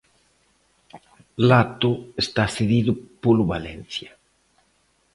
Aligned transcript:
Lato 1.49 1.91
está 2.23 2.43
cedido 2.55 2.91
polo 3.21 3.43
Valencia. 3.53 4.11